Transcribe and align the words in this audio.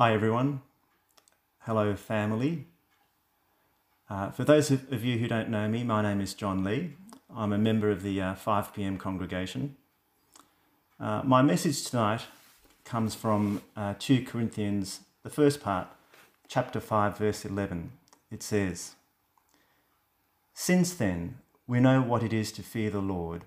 Hi, 0.00 0.14
everyone. 0.14 0.60
Hello, 1.62 1.96
family. 1.96 2.66
Uh, 4.08 4.30
for 4.30 4.44
those 4.44 4.70
of, 4.70 5.04
you 5.04 5.18
who 5.18 5.26
don't 5.26 5.48
know 5.48 5.66
me, 5.66 5.82
my 5.82 6.02
name 6.02 6.20
is 6.20 6.34
John 6.34 6.62
Lee. 6.62 6.92
I'm 7.34 7.52
a 7.52 7.58
member 7.58 7.90
of 7.90 8.04
the 8.04 8.22
uh, 8.22 8.34
5 8.36 8.72
pm 8.72 8.96
congregation. 8.96 9.74
Uh, 11.00 11.22
my 11.24 11.42
message 11.42 11.84
tonight 11.84 12.20
comes 12.84 13.16
from 13.16 13.60
uh, 13.76 13.94
2 13.98 14.22
Corinthians, 14.22 15.00
the 15.24 15.30
first 15.30 15.60
part, 15.60 15.88
chapter 16.46 16.78
5, 16.78 17.18
verse 17.18 17.44
11. 17.44 17.90
It 18.30 18.44
says, 18.44 18.94
Since 20.54 20.94
then 20.94 21.38
we 21.66 21.80
know 21.80 22.00
what 22.02 22.22
it 22.22 22.32
is 22.32 22.52
to 22.52 22.62
fear 22.62 22.90
the 22.90 23.00
Lord, 23.00 23.42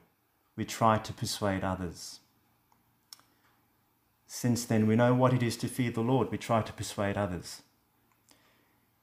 we 0.57 0.65
try 0.65 0.97
to 0.97 1.13
persuade 1.13 1.63
others. 1.63 2.19
Since 4.33 4.63
then 4.63 4.87
we 4.87 4.95
know 4.95 5.13
what 5.13 5.33
it 5.33 5.43
is 5.43 5.57
to 5.57 5.67
fear 5.67 5.91
the 5.91 5.99
Lord, 5.99 6.31
we 6.31 6.37
try 6.37 6.61
to 6.61 6.71
persuade 6.71 7.17
others. 7.17 7.63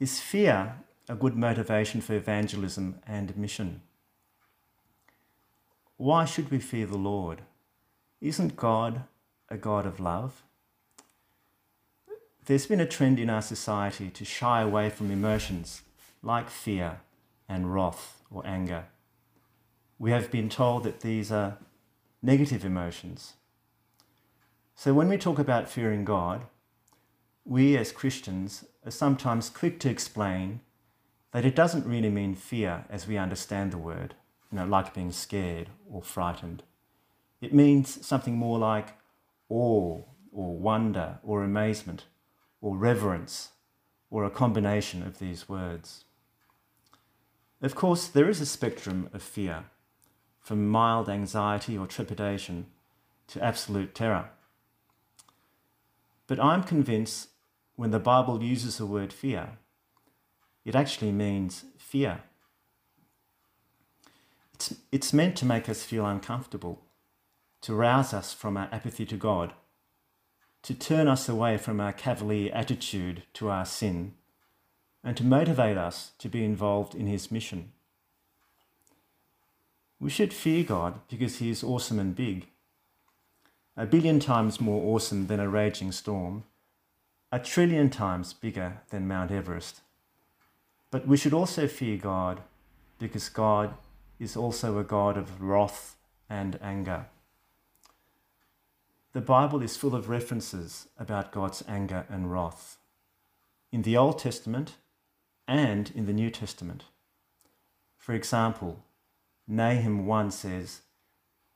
Is 0.00 0.20
fear 0.20 0.76
a 1.06 1.14
good 1.14 1.36
motivation 1.36 2.00
for 2.00 2.14
evangelism 2.14 3.00
and 3.06 3.36
mission? 3.36 3.82
Why 5.98 6.24
should 6.24 6.50
we 6.50 6.58
fear 6.60 6.86
the 6.86 6.96
Lord? 6.96 7.42
Isn't 8.22 8.56
God 8.56 9.02
a 9.50 9.58
God 9.58 9.84
of 9.84 10.00
love? 10.00 10.44
There's 12.46 12.66
been 12.66 12.80
a 12.80 12.86
trend 12.86 13.20
in 13.20 13.28
our 13.28 13.42
society 13.42 14.08
to 14.08 14.24
shy 14.24 14.62
away 14.62 14.88
from 14.88 15.10
emotions 15.10 15.82
like 16.22 16.48
fear 16.48 17.00
and 17.46 17.74
wrath 17.74 18.22
or 18.30 18.46
anger. 18.46 18.86
We 19.98 20.10
have 20.10 20.30
been 20.30 20.48
told 20.48 20.84
that 20.84 21.00
these 21.00 21.30
are 21.30 21.58
negative 22.22 22.64
emotions. 22.64 23.34
So 24.78 24.94
when 24.94 25.08
we 25.08 25.18
talk 25.18 25.40
about 25.40 25.68
fearing 25.68 26.04
God, 26.04 26.42
we 27.44 27.76
as 27.76 27.90
Christians 27.90 28.64
are 28.86 28.92
sometimes 28.92 29.50
quick 29.50 29.80
to 29.80 29.90
explain 29.90 30.60
that 31.32 31.44
it 31.44 31.56
doesn't 31.56 31.84
really 31.84 32.10
mean 32.10 32.36
fear 32.36 32.84
as 32.88 33.08
we 33.08 33.18
understand 33.18 33.72
the 33.72 33.76
word, 33.76 34.14
you 34.52 34.56
know, 34.56 34.64
like 34.64 34.94
being 34.94 35.10
scared 35.10 35.70
or 35.90 36.00
frightened. 36.00 36.62
It 37.40 37.52
means 37.52 38.06
something 38.06 38.36
more 38.36 38.56
like 38.56 38.90
awe 39.48 40.00
or 40.30 40.56
wonder 40.56 41.18
or 41.24 41.42
amazement 41.42 42.04
or 42.60 42.76
reverence 42.76 43.48
or 44.10 44.22
a 44.22 44.30
combination 44.30 45.02
of 45.02 45.18
these 45.18 45.48
words. 45.48 46.04
Of 47.60 47.74
course, 47.74 48.06
there 48.06 48.28
is 48.28 48.40
a 48.40 48.46
spectrum 48.46 49.10
of 49.12 49.24
fear, 49.24 49.64
from 50.38 50.68
mild 50.68 51.08
anxiety 51.08 51.76
or 51.76 51.88
trepidation 51.88 52.66
to 53.26 53.44
absolute 53.44 53.92
terror. 53.92 54.30
But 56.28 56.38
I'm 56.38 56.62
convinced 56.62 57.30
when 57.74 57.90
the 57.90 57.98
Bible 57.98 58.42
uses 58.42 58.78
the 58.78 58.86
word 58.86 59.12
fear, 59.12 59.58
it 60.64 60.76
actually 60.76 61.10
means 61.10 61.64
fear. 61.78 62.20
It's, 64.54 64.74
it's 64.92 65.12
meant 65.12 65.36
to 65.38 65.46
make 65.46 65.68
us 65.68 65.82
feel 65.82 66.04
uncomfortable, 66.04 66.82
to 67.62 67.74
rouse 67.74 68.12
us 68.12 68.32
from 68.32 68.56
our 68.56 68.68
apathy 68.70 69.06
to 69.06 69.16
God, 69.16 69.54
to 70.62 70.74
turn 70.74 71.08
us 71.08 71.28
away 71.28 71.56
from 71.56 71.80
our 71.80 71.92
cavalier 71.92 72.52
attitude 72.52 73.22
to 73.34 73.48
our 73.48 73.64
sin, 73.64 74.14
and 75.02 75.16
to 75.16 75.24
motivate 75.24 75.78
us 75.78 76.12
to 76.18 76.28
be 76.28 76.44
involved 76.44 76.94
in 76.94 77.06
His 77.06 77.30
mission. 77.30 77.72
We 79.98 80.10
should 80.10 80.34
fear 80.34 80.64
God 80.64 81.00
because 81.08 81.38
He 81.38 81.48
is 81.48 81.64
awesome 81.64 81.98
and 81.98 82.14
big, 82.14 82.48
a 83.78 83.86
billion 83.86 84.18
times 84.18 84.60
more 84.60 84.92
awesome 84.92 85.28
than 85.28 85.38
a 85.38 85.48
raging 85.48 85.92
storm, 85.92 86.42
a 87.30 87.38
trillion 87.38 87.88
times 87.88 88.32
bigger 88.32 88.80
than 88.90 89.06
Mount 89.06 89.30
Everest. 89.30 89.82
But 90.90 91.06
we 91.06 91.16
should 91.16 91.32
also 91.32 91.68
fear 91.68 91.96
God 91.96 92.40
because 92.98 93.28
God 93.28 93.74
is 94.18 94.36
also 94.36 94.78
a 94.78 94.84
God 94.84 95.16
of 95.16 95.40
wrath 95.40 95.94
and 96.28 96.58
anger. 96.60 97.06
The 99.12 99.20
Bible 99.20 99.62
is 99.62 99.76
full 99.76 99.94
of 99.94 100.08
references 100.08 100.88
about 100.98 101.30
God's 101.30 101.62
anger 101.68 102.04
and 102.08 102.32
wrath 102.32 102.78
in 103.70 103.82
the 103.82 103.96
Old 103.96 104.18
Testament 104.18 104.74
and 105.46 105.92
in 105.94 106.06
the 106.06 106.12
New 106.12 106.30
Testament. 106.30 106.82
For 107.96 108.12
example, 108.12 108.82
Nahum 109.46 110.04
1 110.04 110.32
says, 110.32 110.80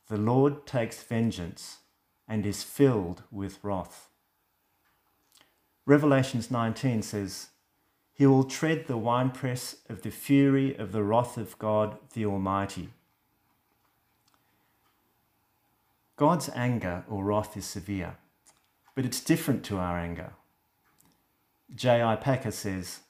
The 0.06 0.19
Lord 0.19 0.66
takes 0.66 1.03
vengeance 1.03 1.78
and 2.32 2.47
is 2.47 2.62
filled 2.62 3.22
with 3.31 3.59
wrath. 3.62 4.09
Revelations 5.84 6.50
19 6.50 7.03
says, 7.03 7.48
He 8.15 8.25
will 8.25 8.44
tread 8.44 8.87
the 8.87 8.97
winepress 8.97 9.76
of 9.91 10.00
the 10.00 10.10
fury 10.10 10.75
of 10.75 10.93
the 10.93 11.03
wrath 11.03 11.37
of 11.37 11.59
God 11.59 11.98
the 12.15 12.25
Almighty. 12.25 12.88
God's 16.16 16.48
anger 16.54 17.04
or 17.06 17.22
wrath 17.22 17.54
is 17.54 17.66
severe, 17.66 18.16
but 18.94 19.04
it's 19.04 19.20
different 19.20 19.62
to 19.64 19.76
our 19.76 19.99
anger. 19.99 20.32
J.I. 21.75 22.16
Packer 22.16 22.50
says, 22.50 23.00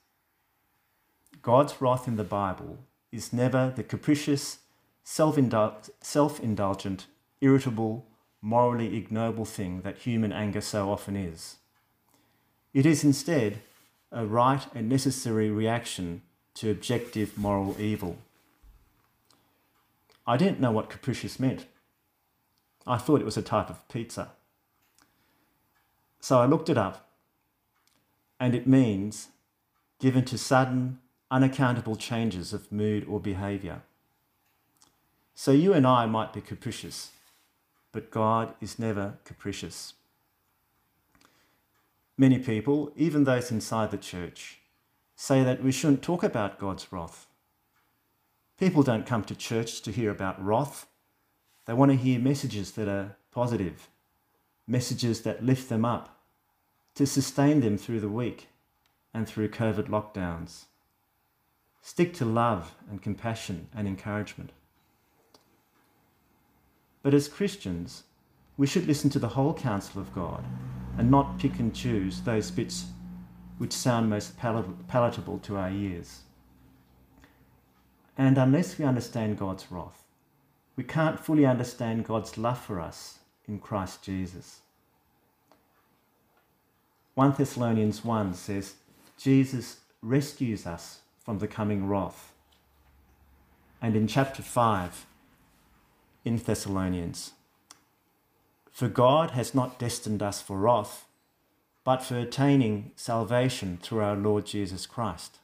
God's 1.43 1.81
wrath 1.81 2.09
in 2.09 2.17
the 2.17 2.25
Bible 2.25 2.81
is 3.13 3.33
never 3.33 3.73
the 3.77 3.85
capricious, 3.85 4.59
self 5.05 5.39
indulgent, 5.39 7.07
irritable, 7.41 8.09
morally 8.43 8.97
ignoble 8.97 9.45
thing 9.45 9.81
that 9.83 9.99
human 9.99 10.33
anger 10.33 10.61
so 10.61 10.91
often 10.91 11.17
is. 11.17 11.57
It 12.75 12.85
is 12.85 13.05
instead 13.05 13.61
a 14.11 14.27
right 14.27 14.67
and 14.75 14.89
necessary 14.89 15.49
reaction 15.49 16.23
to 16.55 16.71
objective 16.71 17.39
moral 17.39 17.77
evil. 17.81 18.19
I 20.27 20.37
didn't 20.37 20.61
know 20.61 20.73
what 20.73 20.91
capricious 20.91 21.41
meant. 21.41 21.67
I 22.87 22.99
thought 22.99 23.21
it 23.21 23.25
was 23.25 23.37
a 23.37 23.43
type 23.43 23.71
of 23.71 23.87
pizza. 23.89 24.33
So 26.21 26.41
I 26.41 26.47
looked 26.47 26.69
it 26.69 26.79
up, 26.79 27.09
and 28.39 28.55
it 28.55 28.67
means 28.67 29.29
given 30.01 30.25
to 30.25 30.37
sudden, 30.37 30.99
unaccountable 31.31 31.97
changes 31.97 32.53
of 32.53 32.71
mood 32.73 33.07
or 33.09 33.21
behaviour. 33.21 33.83
So 35.35 35.53
you 35.53 35.73
and 35.73 35.87
I 35.87 36.07
might 36.07 36.33
be 36.33 36.41
capricious, 36.41 37.13
but 37.93 38.11
God 38.11 38.55
is 38.61 38.79
never 38.79 39.19
capricious. 39.25 39.95
Many 42.17 42.39
people, 42.39 42.93
even 42.97 43.25
those 43.25 43.51
inside 43.51 43.91
the 43.91 43.99
church, 43.99 44.59
say 45.15 45.45
that 45.45 45.63
we 45.63 45.73
shouldn't 45.73 46.03
talk 46.03 46.23
about 46.23 46.59
God's 46.59 46.93
wrath. 46.93 47.27
People 48.59 48.83
don't 48.83 49.07
come 49.07 49.25
to 49.25 49.35
church 49.35 49.83
to 49.83 49.93
hear 49.93 50.11
about 50.11 50.43
wrath. 50.45 50.87
They 51.67 51.75
want 51.75 51.91
to 51.91 51.97
hear 51.97 52.19
messages 52.19 52.73
that 52.73 52.89
are 52.89 53.17
positive, 53.31 53.89
messages 54.67 55.23
that 55.23 55.45
lift 55.45 55.69
them 55.69 55.85
up, 55.85 56.19
to 56.95 57.07
sustain 57.07 57.61
them 57.61 57.79
through 57.79 58.01
the 58.01 58.09
week 58.09 58.49
and 59.15 59.27
through 59.27 59.49
COVID 59.49 59.89
lockdowns. 59.89 60.65
Stick 61.81 62.15
to 62.15 62.25
love 62.25 62.75
and 62.91 63.03
compassion 63.03 63.69
and 63.75 63.89
encouragement. 63.89 64.53
But 67.03 67.15
as 67.15 67.29
Christians, 67.29 68.05
we 68.57 68.67
should 68.67 68.87
listen 68.87 69.11
to 69.11 69.19
the 69.19 69.29
whole 69.29 69.55
counsel 69.55 70.01
of 70.01 70.15
God 70.15 70.45
and 70.97 71.11
not 71.11 71.39
pick 71.39 71.59
and 71.59 71.75
choose 71.75 72.21
those 72.21 72.51
bits 72.51 72.87
which 73.59 73.73
sound 73.73 74.11
most 74.11 74.37
palatable 74.39 75.39
to 75.39 75.57
our 75.57 75.71
ears. 75.71 76.21
And 78.17 78.37
unless 78.39 78.79
we 78.79 78.85
understand 78.85 79.39
God's 79.39 79.71
wrath, 79.71 80.05
we 80.77 80.85
can't 80.85 81.19
fully 81.19 81.47
understand 81.47 82.05
God's 82.05 82.39
love 82.39 82.59
for 82.59 82.81
us 82.81 83.19
in 83.47 83.59
Christ 83.59 84.03
Jesus. 84.03 84.61
1 87.15 87.35
Thessalonians 87.37 88.05
1 88.05 88.35
says, 88.35 88.75
Jesus 89.19 89.81
rescues 90.03 90.67
us 90.67 91.01
from 91.19 91.39
the 91.39 91.49
coming 91.49 91.87
wrath. 91.87 92.33
And 93.81 93.95
in 93.97 94.07
chapter 94.07 94.43
5, 94.43 95.07
in 96.25 96.37
Thessalonians, 96.37 97.33
for 98.71 98.89
God 98.89 99.33
has 99.33 99.55
not 99.55 99.79
destined 99.79 100.23
us 100.23 100.41
for 100.41 100.59
wrath, 100.59 101.07
but 101.85 102.03
for 102.03 102.17
attaining 102.19 102.93
salvation 102.97 103.79
through 103.83 104.01
our 104.01 104.17
Lord 104.17 104.47
Jesus 104.47 104.87
Christ. 104.87 105.39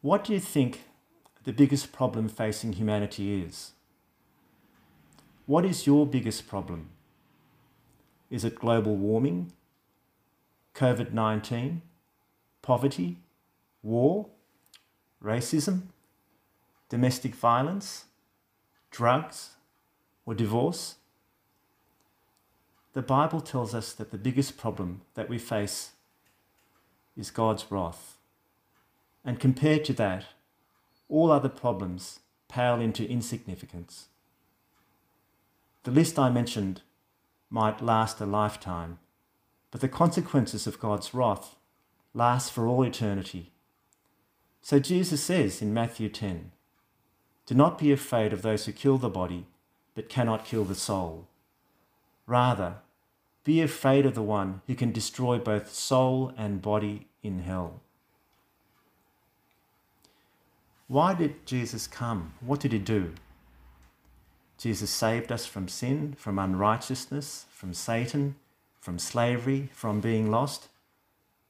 What 0.00 0.24
do 0.24 0.32
you 0.32 0.40
think 0.40 0.82
the 1.44 1.52
biggest 1.52 1.92
problem 1.92 2.28
facing 2.28 2.72
humanity 2.72 3.40
is? 3.40 3.72
What 5.46 5.64
is 5.64 5.86
your 5.86 6.06
biggest 6.06 6.48
problem? 6.48 6.88
Is 8.30 8.44
it 8.44 8.56
global 8.56 8.96
warming, 8.96 9.52
COVID 10.74 11.12
19, 11.12 11.82
poverty, 12.62 13.18
war, 13.82 14.26
racism, 15.22 15.82
domestic 16.92 17.34
violence, 17.34 18.04
drugs, 18.90 19.50
or 20.26 20.34
divorce? 20.34 20.96
the 22.92 23.02
Bible 23.02 23.40
tells 23.40 23.74
us 23.74 23.92
that 23.94 24.10
the 24.10 24.18
biggest 24.18 24.58
problem 24.58 25.00
that 25.14 25.28
we 25.28 25.38
face 25.38 25.92
is 27.16 27.30
God's 27.30 27.70
wrath. 27.70 28.18
And 29.24 29.40
compared 29.40 29.84
to 29.86 29.92
that, 29.94 30.26
all 31.08 31.30
other 31.30 31.48
problems 31.48 32.20
pale 32.48 32.80
into 32.80 33.08
insignificance. 33.08 34.08
The 35.84 35.90
list 35.90 36.18
I 36.18 36.30
mentioned 36.30 36.82
might 37.48 37.82
last 37.82 38.20
a 38.20 38.26
lifetime, 38.26 38.98
but 39.70 39.80
the 39.80 39.88
consequences 39.88 40.66
of 40.66 40.80
God's 40.80 41.14
wrath 41.14 41.56
last 42.14 42.52
for 42.52 42.66
all 42.66 42.82
eternity. 42.82 43.52
So 44.60 44.78
Jesus 44.78 45.22
says 45.22 45.62
in 45.62 45.72
Matthew 45.72 46.08
10 46.08 46.52
Do 47.46 47.54
not 47.54 47.78
be 47.78 47.92
afraid 47.92 48.32
of 48.32 48.42
those 48.42 48.66
who 48.66 48.72
kill 48.72 48.98
the 48.98 49.08
body, 49.08 49.46
but 49.94 50.08
cannot 50.08 50.44
kill 50.44 50.64
the 50.64 50.74
soul. 50.74 51.26
Rather, 52.26 52.76
be 53.44 53.60
afraid 53.60 54.06
of 54.06 54.14
the 54.14 54.22
one 54.22 54.62
who 54.66 54.74
can 54.74 54.92
destroy 54.92 55.38
both 55.38 55.72
soul 55.72 56.32
and 56.36 56.62
body 56.62 57.08
in 57.22 57.40
hell. 57.40 57.80
Why 60.86 61.14
did 61.14 61.46
Jesus 61.46 61.86
come? 61.86 62.34
What 62.40 62.60
did 62.60 62.72
he 62.72 62.78
do? 62.78 63.14
Jesus 64.58 64.90
saved 64.90 65.32
us 65.32 65.44
from 65.44 65.66
sin, 65.66 66.14
from 66.16 66.38
unrighteousness, 66.38 67.46
from 67.50 67.74
Satan, 67.74 68.36
from 68.78 68.98
slavery, 68.98 69.70
from 69.72 70.00
being 70.00 70.30
lost. 70.30 70.68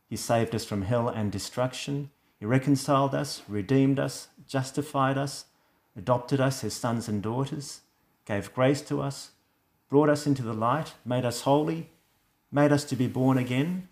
He 0.08 0.16
saved 0.16 0.54
us 0.54 0.64
from 0.64 0.82
hell 0.82 1.08
and 1.08 1.30
destruction. 1.30 2.10
He 2.38 2.46
reconciled 2.46 3.14
us, 3.14 3.42
redeemed 3.48 3.98
us, 3.98 4.28
justified 4.46 5.18
us, 5.18 5.46
adopted 5.96 6.40
us 6.40 6.64
as 6.64 6.74
sons 6.74 7.08
and 7.08 7.22
daughters, 7.22 7.80
gave 8.24 8.54
grace 8.54 8.80
to 8.82 9.00
us, 9.00 9.32
brought 9.88 10.08
us 10.08 10.26
into 10.26 10.42
the 10.42 10.54
light, 10.54 10.94
made 11.04 11.24
us 11.24 11.42
holy, 11.42 11.90
made 12.50 12.72
us 12.72 12.84
to 12.84 12.96
be 12.96 13.06
born 13.06 13.36
again, 13.36 13.88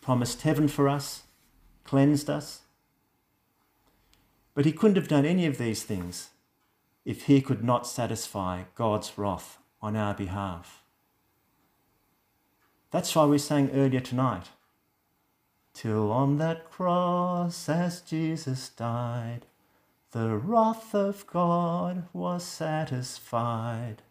promised 0.00 0.42
heaven 0.42 0.68
for 0.68 0.88
us, 0.88 1.24
cleansed 1.84 2.30
us. 2.30 2.62
But 4.54 4.64
he 4.64 4.72
couldn't 4.72 4.96
have 4.96 5.08
done 5.08 5.24
any 5.24 5.46
of 5.46 5.58
these 5.58 5.82
things 5.82 6.30
if 7.04 7.24
he 7.24 7.40
could 7.40 7.62
not 7.62 7.86
satisfy 7.86 8.62
God's 8.74 9.16
wrath 9.16 9.58
on 9.80 9.96
our 9.96 10.14
behalf. 10.14 10.82
That's 12.90 13.14
why 13.14 13.26
we 13.26 13.38
sang 13.38 13.70
earlier 13.72 14.00
tonight. 14.00 14.48
Till 15.74 16.10
on 16.10 16.38
that 16.38 16.70
cross, 16.70 17.68
as 17.68 18.00
Jesus 18.00 18.70
died, 18.70 19.46
the 20.12 20.36
wrath 20.36 20.94
of 20.94 21.26
God 21.26 22.08
was 22.12 22.42
satisfied. 22.44 24.02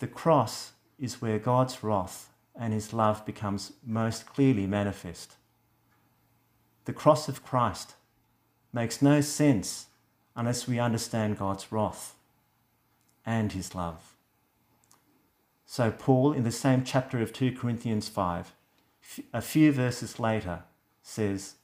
The 0.00 0.08
cross 0.08 0.72
is 0.98 1.22
where 1.22 1.38
God's 1.38 1.82
wrath 1.82 2.30
and 2.58 2.72
his 2.72 2.92
love 2.92 3.24
becomes 3.24 3.72
most 3.86 4.26
clearly 4.26 4.66
manifest. 4.66 5.36
The 6.84 6.92
cross 6.92 7.28
of 7.28 7.44
Christ 7.44 7.94
makes 8.72 9.00
no 9.00 9.20
sense 9.20 9.86
unless 10.34 10.66
we 10.66 10.78
understand 10.78 11.38
God's 11.38 11.70
wrath 11.70 12.14
and 13.24 13.52
his 13.52 13.74
love. 13.74 14.14
So, 15.66 15.90
Paul, 15.90 16.32
in 16.32 16.44
the 16.44 16.50
same 16.50 16.82
chapter 16.82 17.20
of 17.20 17.32
2 17.32 17.52
Corinthians 17.52 18.08
5, 18.08 18.52
a 19.32 19.42
few 19.42 19.70
verses 19.70 20.18
later, 20.18 20.62
says, 21.02 21.54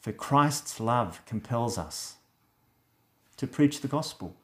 For 0.00 0.12
Christ's 0.12 0.80
love 0.80 1.20
compels 1.26 1.76
us 1.76 2.16
to 3.36 3.46
preach 3.46 3.80
the 3.80 3.88
gospel. 3.88 4.36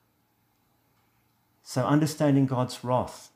So, 1.62 1.84
understanding 1.84 2.46
God's 2.46 2.84
wrath 2.84 3.30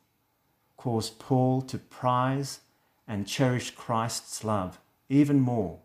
caused 0.76 1.18
Paul 1.18 1.62
to 1.62 1.78
prize 1.78 2.60
and 3.06 3.26
cherish 3.26 3.70
Christ's 3.70 4.44
love 4.44 4.78
even 5.08 5.40
more, 5.40 5.78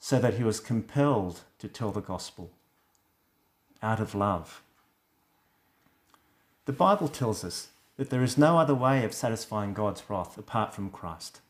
so 0.00 0.18
that 0.18 0.34
he 0.34 0.44
was 0.44 0.60
compelled 0.60 1.40
to 1.58 1.68
tell 1.68 1.90
the 1.90 2.00
gospel 2.00 2.50
out 3.82 4.00
of 4.00 4.14
love. 4.14 4.62
The 6.64 6.72
Bible 6.72 7.08
tells 7.08 7.44
us 7.44 7.68
that 7.96 8.08
there 8.10 8.22
is 8.22 8.38
no 8.38 8.58
other 8.58 8.74
way 8.74 9.04
of 9.04 9.12
satisfying 9.12 9.74
God's 9.74 10.02
wrath 10.08 10.38
apart 10.38 10.74
from 10.74 10.90
Christ. 10.90 11.40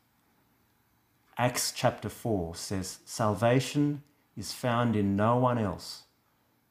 Acts 1.36 1.72
chapter 1.72 2.08
4 2.08 2.54
says, 2.54 2.98
Salvation 3.04 4.02
is 4.36 4.52
found 4.52 4.94
in 4.94 5.16
no 5.16 5.36
one 5.36 5.58
else, 5.58 6.04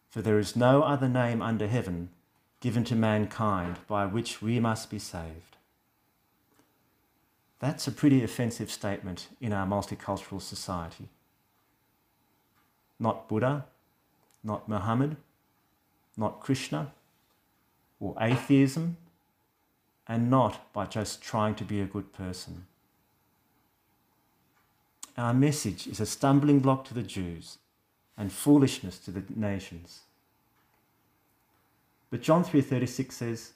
for 0.10 0.22
there 0.22 0.40
is 0.40 0.56
no 0.56 0.84
other 0.84 1.10
name 1.10 1.42
under 1.42 1.68
heaven 1.68 2.10
given 2.62 2.86
to 2.86 2.96
mankind 2.96 3.78
by 3.88 4.06
which 4.06 4.42
we 4.42 4.60
must 4.60 4.90
be 4.90 5.00
saved. 5.00 5.58
That's 7.60 7.88
a 7.88 7.92
pretty 7.92 8.24
offensive 8.24 8.72
statement 8.72 9.28
in 9.42 9.52
our 9.52 9.68
multicultural 9.68 10.42
society. 10.42 11.10
Not 13.00 13.28
Buddha, 13.28 13.66
not 14.44 14.70
Muhammad, 14.70 15.18
not 16.16 16.40
Krishna 16.40 16.94
or 18.00 18.16
atheism, 18.20 18.98
and 20.08 20.30
not 20.30 20.72
by 20.74 20.86
just 20.86 21.22
trying 21.22 21.56
to 21.56 21.64
be 21.64 21.82
a 21.82 21.86
good 21.86 22.14
person. 22.14 22.66
Our 25.16 25.34
message 25.34 25.86
is 25.86 26.00
a 26.00 26.08
stumbling 26.08 26.60
block 26.60 26.86
to 26.86 26.94
the 26.94 27.04
Jews 27.04 27.60
and 28.18 28.32
foolishness 28.32 28.98
to 29.00 29.12
the 29.12 29.24
nations. 29.36 30.02
But 32.10 32.22
John 32.22 32.44
3:36 32.44 33.16
says, 33.16 33.54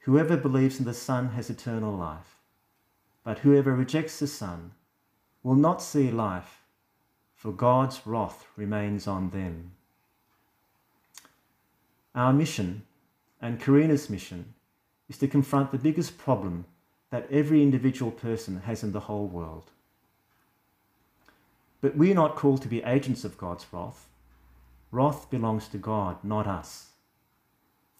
"Whoever 0.00 0.36
believes 0.36 0.78
in 0.78 0.86
the 0.86 0.94
Son 0.94 1.30
has 1.30 1.50
eternal 1.50 1.94
life, 1.94 2.38
but 3.22 3.40
whoever 3.40 3.74
rejects 3.74 4.18
the 4.18 4.26
Son 4.26 4.72
will 5.42 5.54
not 5.54 5.82
see 5.82 6.10
life, 6.10 6.62
for 7.34 7.52
God's 7.52 8.06
wrath 8.06 8.46
remains 8.56 9.06
on 9.06 9.30
them." 9.30 9.72
Our 12.14 12.32
mission 12.32 12.86
and 13.40 13.60
Karina's 13.60 14.08
mission 14.08 14.54
is 15.08 15.18
to 15.18 15.28
confront 15.28 15.70
the 15.70 15.78
biggest 15.78 16.16
problem 16.16 16.64
that 17.10 17.30
every 17.30 17.62
individual 17.62 18.10
person 18.10 18.62
has 18.62 18.82
in 18.82 18.92
the 18.92 19.00
whole 19.00 19.28
world. 19.28 19.70
But 21.80 21.96
we 21.96 22.10
are 22.10 22.14
not 22.14 22.36
called 22.36 22.62
to 22.62 22.68
be 22.68 22.82
agents 22.82 23.24
of 23.24 23.38
God's 23.38 23.66
wrath. 23.72 24.08
Wrath 24.90 25.30
belongs 25.30 25.68
to 25.68 25.78
God, 25.78 26.22
not 26.24 26.46
us. 26.46 26.90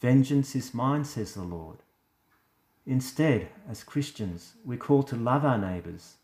Vengeance 0.00 0.54
is 0.56 0.74
mine, 0.74 1.04
says 1.04 1.34
the 1.34 1.42
Lord. 1.42 1.78
Instead, 2.86 3.48
as 3.70 3.84
Christians, 3.84 4.54
we're 4.64 4.78
called 4.78 5.06
to 5.08 5.16
love 5.16 5.44
our 5.44 5.58
neighbours, 5.58 6.14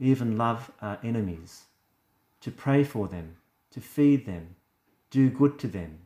even 0.00 0.38
love 0.38 0.72
our 0.80 0.98
enemies, 1.04 1.64
to 2.40 2.50
pray 2.50 2.82
for 2.82 3.08
them, 3.08 3.36
to 3.70 3.80
feed 3.80 4.24
them, 4.24 4.56
do 5.10 5.28
good 5.28 5.58
to 5.58 5.68
them. 5.68 5.98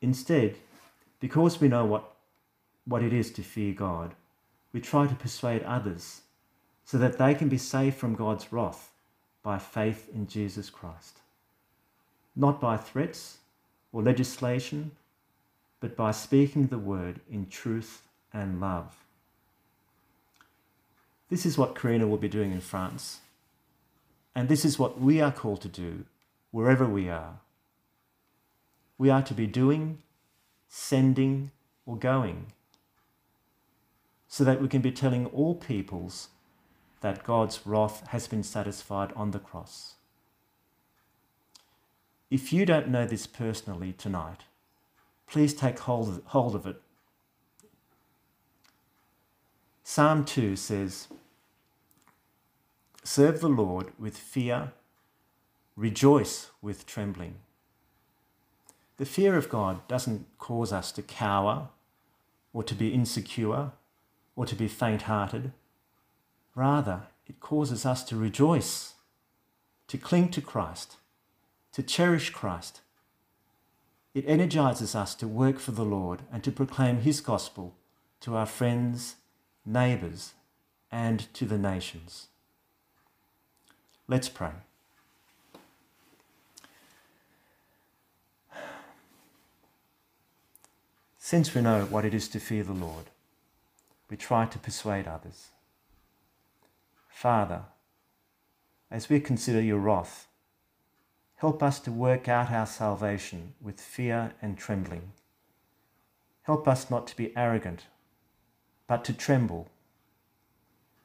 Instead, 0.00 0.56
because 1.20 1.60
we 1.60 1.68
know 1.68 1.84
what, 1.84 2.16
what 2.84 3.02
it 3.02 3.12
is 3.12 3.30
to 3.30 3.42
fear 3.42 3.72
God, 3.72 4.14
we 4.72 4.80
try 4.80 5.06
to 5.06 5.14
persuade 5.14 5.62
others 5.62 6.22
so 6.84 6.98
that 6.98 7.18
they 7.18 7.34
can 7.34 7.48
be 7.48 7.58
saved 7.58 7.96
from 7.96 8.14
God's 8.14 8.52
wrath 8.52 8.90
by 9.42 9.58
faith 9.58 10.08
in 10.14 10.26
Jesus 10.26 10.70
Christ. 10.70 11.18
Not 12.36 12.60
by 12.60 12.76
threats, 12.76 13.38
or 13.94 14.02
legislation, 14.02 14.90
but 15.80 15.96
by 15.96 16.10
speaking 16.10 16.66
the 16.66 16.78
word 16.78 17.20
in 17.30 17.46
truth 17.46 18.02
and 18.32 18.60
love. 18.60 18.96
This 21.30 21.46
is 21.46 21.56
what 21.56 21.74
Karina 21.74 22.06
will 22.06 22.18
be 22.18 22.28
doing 22.28 22.52
in 22.52 22.60
France. 22.60 23.20
And 24.34 24.48
this 24.48 24.64
is 24.64 24.78
what 24.78 25.00
we 25.00 25.20
are 25.20 25.30
called 25.30 25.60
to 25.62 25.68
do 25.68 26.04
wherever 26.50 26.86
we 26.86 27.08
are. 27.08 27.38
We 28.98 29.10
are 29.10 29.22
to 29.22 29.34
be 29.34 29.46
doing, 29.46 29.98
sending, 30.68 31.50
or 31.86 31.96
going, 31.96 32.46
so 34.26 34.42
that 34.42 34.60
we 34.60 34.68
can 34.68 34.80
be 34.80 34.90
telling 34.90 35.26
all 35.26 35.54
peoples 35.54 36.28
that 37.04 37.22
God's 37.22 37.66
wrath 37.66 38.02
has 38.08 38.26
been 38.26 38.42
satisfied 38.42 39.12
on 39.14 39.32
the 39.32 39.38
cross. 39.38 39.96
If 42.30 42.50
you 42.50 42.64
don't 42.64 42.88
know 42.88 43.04
this 43.04 43.26
personally 43.26 43.92
tonight, 43.92 44.44
please 45.26 45.52
take 45.52 45.80
hold 45.80 46.54
of 46.54 46.66
it. 46.66 46.80
Psalm 49.82 50.24
2 50.24 50.56
says, 50.56 51.08
Serve 53.02 53.42
the 53.42 53.50
Lord 53.50 53.92
with 53.98 54.16
fear, 54.16 54.72
rejoice 55.76 56.48
with 56.62 56.86
trembling. 56.86 57.34
The 58.96 59.04
fear 59.04 59.36
of 59.36 59.50
God 59.50 59.86
doesn't 59.88 60.24
cause 60.38 60.72
us 60.72 60.90
to 60.92 61.02
cower 61.02 61.68
or 62.54 62.62
to 62.62 62.74
be 62.74 62.94
insecure 62.94 63.72
or 64.34 64.46
to 64.46 64.54
be 64.54 64.68
faint 64.68 65.02
hearted. 65.02 65.52
Rather, 66.54 67.02
it 67.26 67.40
causes 67.40 67.84
us 67.84 68.04
to 68.04 68.16
rejoice, 68.16 68.94
to 69.88 69.98
cling 69.98 70.30
to 70.30 70.40
Christ 70.40 70.96
to 71.74 71.82
cherish 71.82 72.30
Christ, 72.30 72.80
It 74.14 74.24
energizes 74.28 74.94
us 74.94 75.16
to 75.16 75.26
work 75.26 75.58
for 75.58 75.72
the 75.72 75.84
Lord 75.84 76.20
and 76.32 76.44
to 76.44 76.52
proclaim 76.52 76.98
His 76.98 77.20
gospel 77.20 77.74
to 78.20 78.36
our 78.36 78.46
friends, 78.46 79.16
neighbours, 79.66 80.34
and 80.92 81.26
to 81.34 81.46
the 81.46 81.58
nations. 81.58 82.28
Let's 84.06 84.28
pray. 84.28 84.52
Since 91.18 91.52
we 91.52 91.60
know 91.62 91.86
what 91.86 92.04
it 92.04 92.14
is 92.14 92.28
to 92.28 92.38
fear 92.38 92.62
the 92.62 92.72
Lord, 92.72 93.06
we 94.08 94.16
try 94.16 94.46
to 94.46 94.58
persuade 94.60 95.08
others. 95.08 95.48
Father, 97.14 97.62
as 98.90 99.08
we 99.08 99.20
consider 99.20 99.60
your 99.60 99.78
wrath, 99.78 100.26
help 101.36 101.62
us 101.62 101.78
to 101.80 101.92
work 101.92 102.28
out 102.28 102.50
our 102.50 102.66
salvation 102.66 103.54
with 103.62 103.80
fear 103.80 104.32
and 104.42 104.58
trembling. 104.58 105.12
Help 106.42 106.66
us 106.66 106.90
not 106.90 107.06
to 107.06 107.16
be 107.16 107.34
arrogant, 107.36 107.84
but 108.88 109.04
to 109.04 109.14
tremble. 109.14 109.68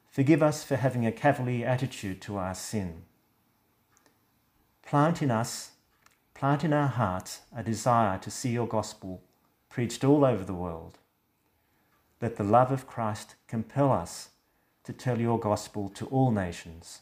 Forgive 0.09 0.41
us 0.41 0.63
for 0.63 0.77
having 0.77 1.05
a 1.05 1.11
cavalier 1.11 1.67
attitude 1.67 2.21
to 2.21 2.37
our 2.37 2.55
sin. 2.55 3.03
Plant 4.81 5.21
in 5.21 5.29
us, 5.29 5.73
plant 6.33 6.63
in 6.63 6.73
our 6.73 6.87
hearts 6.87 7.41
a 7.55 7.63
desire 7.63 8.17
to 8.17 8.31
see 8.31 8.49
your 8.49 8.67
gospel 8.67 9.21
preached 9.69 10.03
all 10.03 10.25
over 10.25 10.43
the 10.43 10.55
world. 10.55 10.97
Let 12.19 12.35
the 12.35 12.43
love 12.43 12.71
of 12.71 12.87
Christ 12.87 13.35
compel 13.47 13.91
us 13.91 14.29
to 14.89 14.93
tell 14.93 15.21
your 15.21 15.39
gospel 15.39 15.87
to 15.87 16.07
all 16.07 16.31
nations 16.31 17.01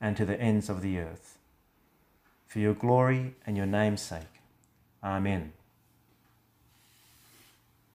and 0.00 0.16
to 0.16 0.24
the 0.24 0.40
ends 0.40 0.68
of 0.68 0.82
the 0.82 0.98
earth. 0.98 1.38
For 2.48 2.58
your 2.58 2.74
glory 2.74 3.36
and 3.46 3.56
your 3.56 3.64
name's 3.64 4.02
sake. 4.02 4.40
Amen. 5.04 5.52